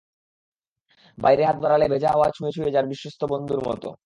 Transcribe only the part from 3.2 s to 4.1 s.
বন্ধুর মতো।